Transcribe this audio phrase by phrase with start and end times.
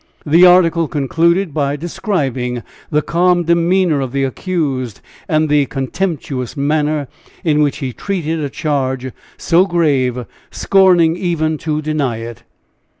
[0.25, 7.07] The article concluded by describing the calm demeanor of the accused and the contemptuous manner
[7.43, 12.41] in which he treated a charge so grave, scorning even to deny it.